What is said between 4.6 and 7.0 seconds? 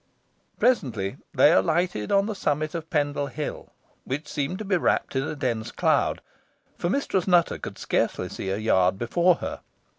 be wrapped in a dense cloud, for